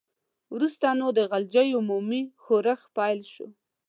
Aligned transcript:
وروسته 0.55 0.87
نو 0.99 1.07
د 1.17 1.19
غلجیو 1.31 1.77
عمومي 1.81 2.21
ښورښ 2.43 2.81
پیل 2.97 3.19
شو. 3.33 3.47